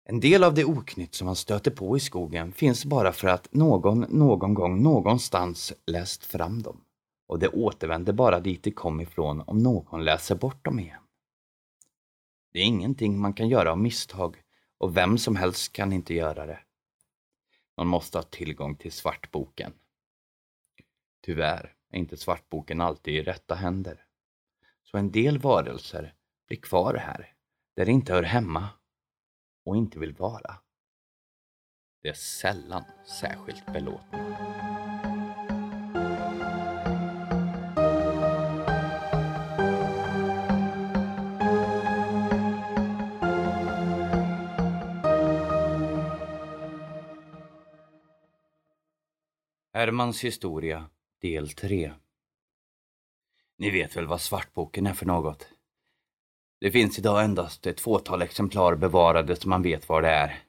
En 0.09 0.19
del 0.19 0.43
av 0.43 0.53
det 0.53 0.65
oknytt 0.65 1.15
som 1.15 1.25
man 1.25 1.35
stöter 1.35 1.71
på 1.71 1.97
i 1.97 1.99
skogen 1.99 2.51
finns 2.51 2.85
bara 2.85 3.11
för 3.11 3.27
att 3.27 3.53
någon 3.53 3.99
någon 3.99 4.53
gång 4.53 4.83
någonstans 4.83 5.73
läst 5.85 6.25
fram 6.25 6.61
dem. 6.61 6.81
Och 7.27 7.39
det 7.39 7.47
återvänder 7.47 8.13
bara 8.13 8.39
dit 8.39 8.63
det 8.63 8.71
kom 8.71 9.01
ifrån 9.01 9.41
om 9.41 9.63
någon 9.63 10.05
läser 10.05 10.35
bort 10.35 10.65
dem 10.65 10.79
igen. 10.79 11.01
Det 12.53 12.59
är 12.59 12.63
ingenting 12.63 13.19
man 13.19 13.33
kan 13.33 13.49
göra 13.49 13.71
av 13.71 13.77
misstag 13.77 14.37
och 14.77 14.97
vem 14.97 15.17
som 15.17 15.35
helst 15.35 15.73
kan 15.73 15.93
inte 15.93 16.13
göra 16.13 16.45
det. 16.45 16.59
Man 17.77 17.87
måste 17.87 18.17
ha 18.17 18.23
tillgång 18.23 18.75
till 18.75 18.91
svartboken. 18.91 19.73
Tyvärr 21.21 21.75
är 21.91 21.97
inte 21.97 22.17
svartboken 22.17 22.81
alltid 22.81 23.13
i 23.13 23.24
rätta 23.24 23.55
händer. 23.55 24.05
Så 24.83 24.97
en 24.97 25.12
del 25.12 25.38
varelser 25.38 26.13
blir 26.47 26.57
kvar 26.57 26.93
här, 26.93 27.33
där 27.75 27.86
de 27.86 27.91
inte 27.91 28.13
hör 28.13 28.24
hemma 28.24 28.69
och 29.65 29.77
inte 29.77 30.00
vill 30.00 30.13
vara. 30.13 30.57
Det 32.01 32.09
är 32.09 32.13
sällan 32.13 32.83
särskilt 33.19 33.65
belåtna. 33.65 34.38
Hermans 49.74 50.24
historia 50.24 50.89
del 51.21 51.50
3 51.50 51.93
Ni 53.57 53.69
vet 53.69 53.97
väl 53.97 54.07
vad 54.07 54.21
Svartboken 54.21 54.88
är 54.88 54.93
för 54.93 55.05
något? 55.05 55.47
Det 56.59 56.71
finns 56.71 57.00
idag 57.00 57.24
endast 57.24 57.67
ett 57.67 57.79
fåtal 57.79 58.21
exemplar 58.21 58.75
bevarade 58.75 59.36
som 59.36 59.50
man 59.50 59.62
vet 59.62 59.89
var 59.89 60.01
det 60.01 60.09
är. 60.09 60.39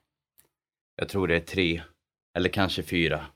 Jag 0.96 1.08
tror 1.08 1.28
det 1.28 1.36
är 1.36 1.40
tre, 1.40 1.82
eller 2.34 2.48
kanske 2.48 2.82
fyra. 2.82 3.26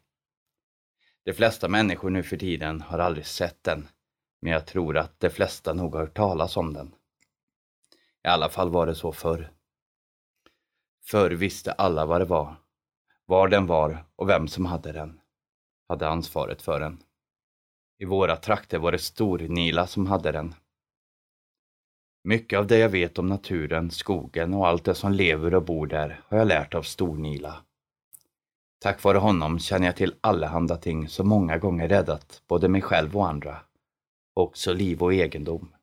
De 1.24 1.32
flesta 1.32 1.68
människor 1.68 2.10
nu 2.10 2.22
för 2.22 2.36
tiden 2.36 2.80
har 2.80 2.98
aldrig 2.98 3.26
sett 3.26 3.64
den, 3.64 3.88
men 4.40 4.52
jag 4.52 4.66
tror 4.66 4.96
att 4.96 5.20
de 5.20 5.30
flesta 5.30 5.72
nog 5.72 5.94
har 5.94 6.00
hört 6.00 6.16
talas 6.16 6.56
om 6.56 6.72
den. 6.72 6.94
I 8.24 8.28
alla 8.28 8.48
fall 8.48 8.70
var 8.70 8.86
det 8.86 8.94
så 8.94 9.12
förr. 9.12 9.52
Förr 11.04 11.30
visste 11.30 11.72
alla 11.72 12.06
vad 12.06 12.20
det 12.20 12.24
var, 12.24 12.56
var 13.26 13.48
den 13.48 13.66
var 13.66 14.04
och 14.16 14.28
vem 14.28 14.48
som 14.48 14.66
hade 14.66 14.92
den 14.92 15.20
hade 15.88 16.08
ansvaret 16.08 16.62
för 16.62 16.80
den. 16.80 17.02
I 18.02 18.04
våra 18.04 18.36
trakter 18.36 18.78
var 18.78 18.92
det 18.92 18.98
Stornila 18.98 19.86
som 19.86 20.06
hade 20.06 20.32
den. 20.32 20.54
Mycket 22.24 22.58
av 22.58 22.66
det 22.66 22.78
jag 22.78 22.88
vet 22.88 23.18
om 23.18 23.26
naturen, 23.26 23.90
skogen 23.90 24.54
och 24.54 24.68
allt 24.68 24.84
det 24.84 24.94
som 24.94 25.12
lever 25.12 25.54
och 25.54 25.64
bor 25.64 25.86
där 25.86 26.20
har 26.28 26.38
jag 26.38 26.48
lärt 26.48 26.74
av 26.74 26.82
Stornila. 26.82 27.64
Tack 28.80 29.02
vare 29.02 29.18
honom 29.18 29.58
känner 29.58 29.86
jag 29.86 29.96
till 29.96 30.14
allehanda 30.20 30.76
ting 30.76 31.08
som 31.08 31.28
många 31.28 31.58
gånger 31.58 31.88
räddat 31.88 32.42
både 32.46 32.68
mig 32.68 32.82
själv 32.82 33.16
och 33.16 33.28
andra. 33.28 33.60
Också 34.34 34.72
liv 34.72 35.02
och 35.02 35.14
egendom. 35.14 35.74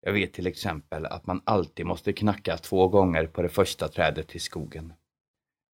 Jag 0.00 0.12
vet 0.12 0.32
till 0.32 0.46
exempel 0.46 1.06
att 1.06 1.26
man 1.26 1.42
alltid 1.44 1.86
måste 1.86 2.12
knacka 2.12 2.56
två 2.56 2.88
gånger 2.88 3.26
på 3.26 3.42
det 3.42 3.48
första 3.48 3.88
trädet 3.88 4.36
i 4.36 4.38
skogen. 4.38 4.92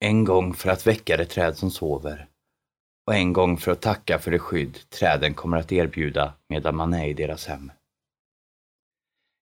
En 0.00 0.24
gång 0.24 0.54
för 0.54 0.70
att 0.70 0.86
väcka 0.86 1.16
det 1.16 1.26
träd 1.26 1.56
som 1.56 1.70
sover 1.70 2.28
och 3.06 3.14
en 3.14 3.32
gång 3.32 3.56
för 3.56 3.72
att 3.72 3.82
tacka 3.82 4.18
för 4.18 4.30
det 4.30 4.38
skydd 4.38 4.90
träden 4.90 5.34
kommer 5.34 5.56
att 5.56 5.72
erbjuda 5.72 6.34
medan 6.48 6.76
man 6.76 6.94
är 6.94 7.06
i 7.06 7.12
deras 7.12 7.46
hem. 7.46 7.72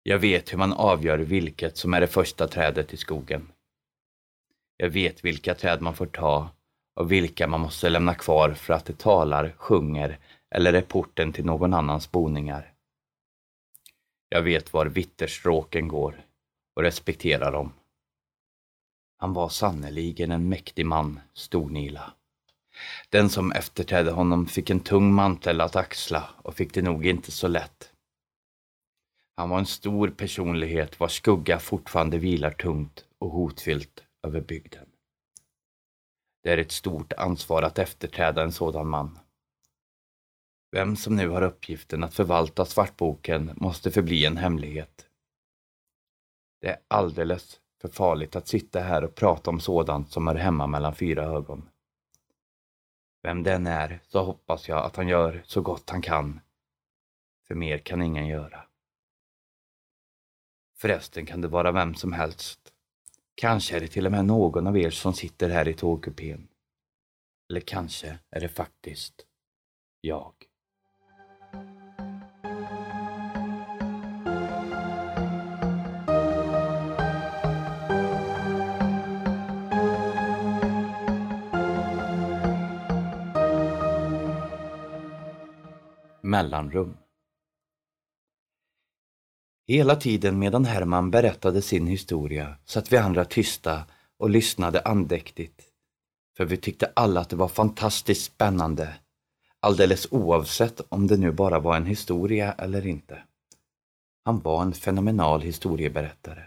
Jag 0.02 0.18
vet 0.18 0.52
hur 0.52 0.58
man 0.58 0.72
avgör 0.72 1.18
vilket 1.18 1.76
som 1.76 1.94
är 1.94 2.00
det 2.00 2.06
första 2.06 2.48
trädet 2.48 2.92
i 2.92 2.96
skogen. 2.96 3.52
Jag 4.76 4.90
vet 4.90 5.24
vilka 5.24 5.54
träd 5.54 5.82
man 5.82 5.94
får 5.94 6.06
ta 6.06 6.50
och 6.94 7.12
vilka 7.12 7.46
man 7.46 7.60
måste 7.60 7.88
lämna 7.88 8.14
kvar 8.14 8.54
för 8.54 8.74
att 8.74 8.84
det 8.84 8.98
talar, 8.98 9.54
sjunger 9.56 10.18
eller 10.54 10.72
är 10.72 10.82
porten 10.82 11.32
till 11.32 11.44
någon 11.44 11.74
annans 11.74 12.10
boningar. 12.10 12.72
Jag 14.28 14.42
vet 14.42 14.72
var 14.72 14.86
vitterstråken 14.86 15.88
går 15.88 16.24
och 16.76 16.82
respekterar 16.82 17.52
dem. 17.52 17.72
Han 19.18 19.32
var 19.32 19.48
sannerligen 19.48 20.30
en 20.30 20.48
mäktig 20.48 20.86
man, 20.86 21.20
Stornila. 21.34 22.12
Den 23.10 23.30
som 23.30 23.52
efterträdde 23.52 24.10
honom 24.10 24.46
fick 24.46 24.70
en 24.70 24.80
tung 24.80 25.14
mantel 25.14 25.60
att 25.60 25.76
axla 25.76 26.28
och 26.42 26.54
fick 26.54 26.74
det 26.74 26.82
nog 26.82 27.06
inte 27.06 27.30
så 27.30 27.48
lätt. 27.48 27.92
Han 29.36 29.50
var 29.50 29.58
en 29.58 29.66
stor 29.66 30.08
personlighet 30.08 31.00
vars 31.00 31.16
skugga 31.16 31.58
fortfarande 31.58 32.18
vilar 32.18 32.50
tungt 32.50 33.04
och 33.18 33.30
hotfyllt 33.30 34.04
över 34.22 34.40
bygden. 34.40 34.88
Det 36.42 36.52
är 36.52 36.58
ett 36.58 36.72
stort 36.72 37.12
ansvar 37.12 37.62
att 37.62 37.78
efterträda 37.78 38.42
en 38.42 38.52
sådan 38.52 38.88
man. 38.88 39.18
Vem 40.72 40.96
som 40.96 41.16
nu 41.16 41.28
har 41.28 41.42
uppgiften 41.42 42.04
att 42.04 42.14
förvalta 42.14 42.64
Svartboken 42.64 43.50
måste 43.56 43.90
förbli 43.90 44.26
en 44.26 44.36
hemlighet. 44.36 45.06
Det 46.60 46.68
är 46.68 46.78
alldeles 46.88 47.60
för 47.80 47.88
farligt 47.88 48.36
att 48.36 48.48
sitta 48.48 48.80
här 48.80 49.04
och 49.04 49.14
prata 49.14 49.50
om 49.50 49.60
sådant 49.60 50.12
som 50.12 50.26
hör 50.26 50.34
hemma 50.34 50.66
mellan 50.66 50.94
fyra 50.94 51.24
ögon. 51.24 51.68
Vem 53.22 53.42
den 53.42 53.66
är 53.66 54.00
så 54.08 54.24
hoppas 54.24 54.68
jag 54.68 54.84
att 54.84 54.96
han 54.96 55.08
gör 55.08 55.42
så 55.46 55.60
gott 55.60 55.90
han 55.90 56.02
kan. 56.02 56.40
För 57.46 57.54
mer 57.54 57.78
kan 57.78 58.02
ingen 58.02 58.26
göra. 58.26 58.66
Förresten 60.78 61.26
kan 61.26 61.40
det 61.40 61.48
vara 61.48 61.72
vem 61.72 61.94
som 61.94 62.12
helst. 62.12 62.72
Kanske 63.34 63.76
är 63.76 63.80
det 63.80 63.88
till 63.88 64.06
och 64.06 64.12
med 64.12 64.24
någon 64.24 64.66
av 64.66 64.78
er 64.78 64.90
som 64.90 65.14
sitter 65.14 65.50
här 65.50 65.68
i 65.68 65.74
tågkupén. 65.74 66.48
Eller 67.50 67.60
kanske 67.60 68.18
är 68.30 68.40
det 68.40 68.48
faktiskt 68.48 69.26
jag. 70.00 70.41
Mellanrum 86.32 86.96
Hela 89.66 89.96
tiden 89.96 90.38
medan 90.38 90.64
Herman 90.64 91.10
berättade 91.10 91.62
sin 91.62 91.86
historia 91.86 92.56
satt 92.64 92.92
vi 92.92 92.96
andra 92.96 93.24
tysta 93.24 93.84
och 94.18 94.30
lyssnade 94.30 94.80
andäktigt. 94.80 95.62
För 96.36 96.44
vi 96.44 96.56
tyckte 96.56 96.92
alla 96.96 97.20
att 97.20 97.28
det 97.28 97.36
var 97.36 97.48
fantastiskt 97.48 98.24
spännande, 98.24 98.94
alldeles 99.60 100.08
oavsett 100.10 100.80
om 100.88 101.06
det 101.06 101.16
nu 101.16 101.32
bara 101.32 101.58
var 101.58 101.76
en 101.76 101.86
historia 101.86 102.52
eller 102.52 102.86
inte. 102.86 103.22
Han 104.24 104.40
var 104.40 104.62
en 104.62 104.72
fenomenal 104.72 105.40
historieberättare. 105.40 106.44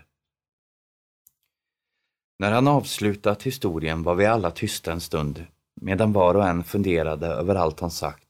När 2.39 2.51
han 2.51 2.67
avslutat 2.67 3.43
historien 3.43 4.03
var 4.03 4.15
vi 4.15 4.25
alla 4.25 4.51
tysta 4.51 4.91
en 4.91 5.01
stund, 5.01 5.45
medan 5.81 6.13
var 6.13 6.35
och 6.35 6.47
en 6.47 6.63
funderade 6.63 7.27
över 7.27 7.55
allt 7.55 7.79
han 7.79 7.91
sagt 7.91 8.24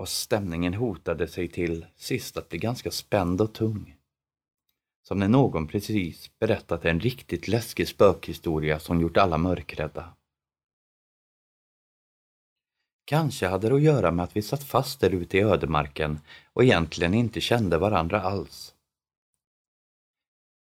och 0.00 0.08
stämningen 0.08 0.74
hotade 0.74 1.28
sig 1.28 1.48
till 1.48 1.86
sist 1.96 2.36
att 2.36 2.48
bli 2.48 2.58
ganska 2.58 2.90
spänd 2.90 3.40
och 3.40 3.54
tung. 3.54 3.96
Som 5.02 5.18
när 5.18 5.28
någon 5.28 5.66
precis 5.66 6.38
berättat 6.38 6.84
en 6.84 7.00
riktigt 7.00 7.48
läskig 7.48 7.88
spökhistoria 7.88 8.78
som 8.78 9.00
gjort 9.00 9.16
alla 9.16 9.38
mörkrädda. 9.38 10.14
Kanske 13.04 13.46
hade 13.46 13.68
det 13.68 13.74
att 13.74 13.82
göra 13.82 14.10
med 14.10 14.22
att 14.22 14.36
vi 14.36 14.42
satt 14.42 14.64
fast 14.64 15.00
där 15.00 15.10
ute 15.10 15.38
i 15.38 15.40
ödemarken 15.40 16.20
och 16.52 16.64
egentligen 16.64 17.14
inte 17.14 17.40
kände 17.40 17.78
varandra 17.78 18.22
alls. 18.22 18.74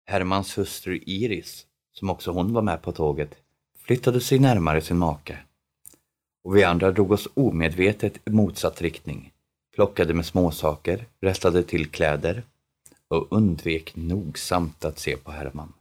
Hermans 0.07 0.59
hustru 0.59 1.01
Iris, 1.07 1.66
som 1.92 2.11
också 2.11 2.31
hon 2.31 2.53
var 2.53 2.62
med 2.62 2.83
på 2.83 2.92
tåget, 2.92 3.35
flyttade 3.77 4.20
sig 4.20 4.38
närmare 4.38 4.81
sin 4.81 4.98
make 4.98 5.48
och 6.49 6.57
vi 6.57 6.65
andra 6.65 6.91
drog 6.91 7.13
oss 7.13 7.29
omedvetet 7.35 8.29
i 8.29 8.31
motsatt 8.31 8.83
riktning, 8.83 9.33
plockade 9.75 10.15
med 10.15 10.27
småsaker, 10.27 11.07
rättade 11.21 11.63
till 11.63 11.91
kläder 11.91 12.43
och 13.09 13.33
undvek 13.33 13.97
nogsamt 13.97 14.85
att 14.85 14.99
se 14.99 15.17
på 15.17 15.31
Herman. 15.31 15.73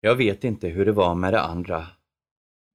Jag 0.00 0.16
vet 0.16 0.44
inte 0.44 0.68
hur 0.68 0.86
det 0.86 0.92
var 0.92 1.14
med 1.14 1.32
det 1.32 1.40
andra, 1.40 1.86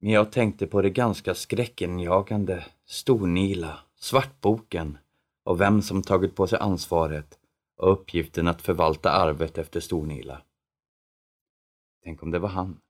men 0.00 0.12
jag 0.12 0.32
tänkte 0.32 0.66
på 0.66 0.82
det 0.82 0.90
ganska 0.90 1.34
skräckenjagande, 1.34 2.66
Stornila, 2.86 3.78
Svartboken 3.96 4.98
och 5.44 5.60
vem 5.60 5.82
som 5.82 6.02
tagit 6.02 6.34
på 6.34 6.46
sig 6.46 6.58
ansvaret 6.58 7.38
och 7.76 7.92
uppgiften 7.92 8.48
att 8.48 8.62
förvalta 8.62 9.10
arvet 9.10 9.58
efter 9.58 9.80
Stornila. 9.80 10.42
Tänk 12.04 12.22
om 12.22 12.30
det 12.30 12.38
var 12.38 12.48
han. 12.48 12.80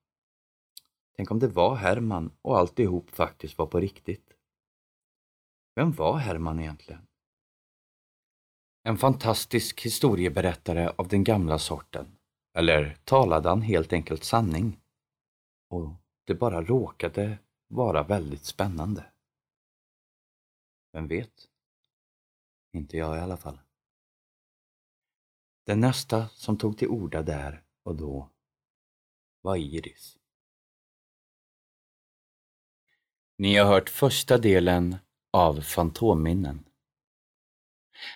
Tänk 1.16 1.30
om 1.30 1.38
det 1.38 1.48
var 1.48 1.74
Herman 1.74 2.30
och 2.42 2.58
alltihop 2.58 3.10
faktiskt 3.10 3.58
var 3.58 3.66
på 3.66 3.80
riktigt. 3.80 4.32
Vem 5.74 5.92
var 5.92 6.18
Herman 6.18 6.60
egentligen? 6.60 7.06
En 8.82 8.98
fantastisk 8.98 9.80
historieberättare 9.80 10.88
av 10.98 11.08
den 11.08 11.24
gamla 11.24 11.58
sorten. 11.58 12.16
Eller 12.58 12.98
talade 13.04 13.48
han 13.48 13.62
helt 13.62 13.92
enkelt 13.92 14.24
sanning? 14.24 14.80
Och 15.70 15.90
det 16.24 16.34
bara 16.34 16.62
råkade 16.62 17.38
vara 17.68 18.02
väldigt 18.02 18.44
spännande. 18.44 19.12
Vem 20.92 21.08
vet? 21.08 21.48
Inte 22.72 22.96
jag 22.96 23.16
i 23.16 23.20
alla 23.20 23.36
fall. 23.36 23.58
Den 25.66 25.80
nästa 25.80 26.28
som 26.28 26.58
tog 26.58 26.78
till 26.78 26.88
orda 26.88 27.22
där 27.22 27.64
och 27.82 27.96
då 27.96 28.30
var 29.42 29.56
Iris. 29.56 30.18
Ni 33.36 33.56
har 33.56 33.66
hört 33.66 33.88
första 33.88 34.38
delen 34.38 34.96
av 35.32 35.60
Fantomminnen. 35.60 36.64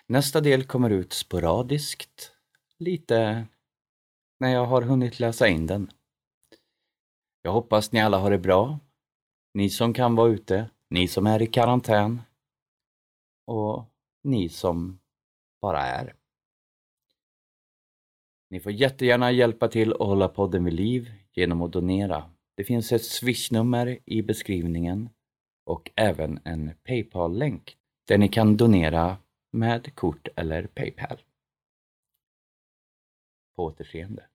Nästa 0.07 0.41
del 0.41 0.65
kommer 0.65 0.91
ut 0.91 1.13
sporadiskt, 1.13 2.33
lite 2.79 3.47
när 4.41 4.53
jag 4.53 4.67
har 4.67 4.83
hunnit 4.83 5.21
läsa 5.21 5.49
in 5.49 5.67
den. 5.67 5.91
Jag 7.43 7.53
hoppas 7.53 7.93
ni 7.93 8.01
alla 8.01 8.19
har 8.19 8.31
det 8.31 8.39
bra. 8.39 8.79
Ni 9.55 9.71
som 9.71 9.95
kan 9.95 10.15
vara 10.15 10.29
ute, 10.29 10.71
ni 10.91 11.09
som 11.09 11.27
är 11.27 11.43
i 11.43 11.47
karantän 11.47 12.23
och 13.47 13.85
ni 14.23 14.49
som 14.49 15.01
bara 15.61 15.83
är. 15.83 16.15
Ni 18.51 18.61
får 18.61 18.73
jättegärna 18.73 19.33
hjälpa 19.33 19.69
till 19.69 19.93
att 19.93 19.99
hålla 19.99 20.29
podden 20.29 20.65
vid 20.65 20.75
liv 20.75 21.13
genom 21.33 21.63
att 21.63 21.73
donera 21.73 22.31
det 22.59 22.65
finns 22.65 22.93
ett 22.93 23.05
swishnummer 23.05 23.99
i 24.05 24.23
beskrivningen 24.23 25.09
och 25.67 25.91
även 25.97 26.41
en 26.45 26.71
Paypal-länk 26.87 27.77
där 28.09 28.19
ni 28.19 28.29
kan 28.29 28.57
donera 28.57 29.17
med 29.53 29.95
kort 29.95 30.29
eller 30.37 30.67
Paypal. 30.67 31.19
På 33.57 33.65
återseende. 33.65 34.27